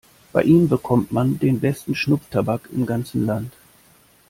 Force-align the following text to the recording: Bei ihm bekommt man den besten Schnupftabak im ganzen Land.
Bei 0.33 0.41
ihm 0.41 0.67
bekommt 0.67 1.11
man 1.11 1.37
den 1.37 1.59
besten 1.59 1.93
Schnupftabak 1.93 2.69
im 2.73 2.87
ganzen 2.87 3.23
Land. 3.27 3.53